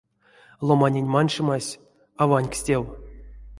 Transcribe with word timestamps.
Ломанень 0.67 1.11
манчемась 1.13 1.71
─ 1.77 1.79
а 2.21 2.23
ванькс 2.29 2.59
тев. 2.65 2.83